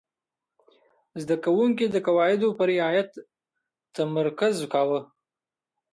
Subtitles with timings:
[1.21, 3.11] زده کوونکي د قواعدو په رعایت
[3.95, 4.99] تمرکز کاوه.